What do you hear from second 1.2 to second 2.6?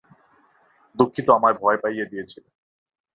আমায় ভয় পাইয়ে দিয়েছিলেন।